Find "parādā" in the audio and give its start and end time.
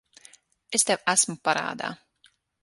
1.49-1.93